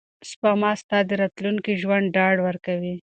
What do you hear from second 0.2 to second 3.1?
سپما ستا د راتلونکي ژوند ډاډ ورکوي.